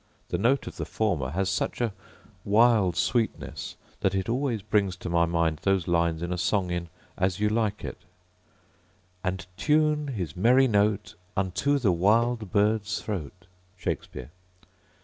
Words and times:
The 0.29 0.39
note 0.39 0.65
of 0.65 0.77
the 0.77 0.85
former 0.85 1.29
has 1.29 1.47
such 1.47 1.79
a 1.79 1.93
wild 2.43 2.95
sweetness 2.97 3.75
that 3.99 4.15
it 4.15 4.27
always 4.27 4.63
brings 4.63 4.95
to 4.95 5.09
my 5.11 5.27
mind 5.27 5.59
those 5.61 5.87
lines 5.87 6.23
in 6.23 6.33
a 6.33 6.39
song 6.39 6.71
in 6.71 6.89
As 7.19 7.39
You 7.39 7.49
Like 7.49 7.85
It, 7.85 7.99
And 9.23 9.45
tune 9.57 10.07
his 10.07 10.35
merry 10.35 10.67
note 10.67 11.13
Unto 11.37 11.77
the 11.77 11.91
wild 11.91 12.51
bird's 12.51 12.99
throat.—Shakespeare. 12.99 14.31